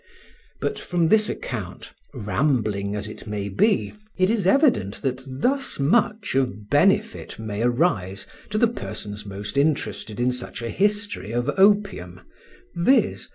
[0.61, 6.33] But from this account, rambling as it may be, it is evident that thus much
[6.33, 12.21] of benefit may arise to the persons most interested in such a history of opium,
[12.73, 13.29] viz.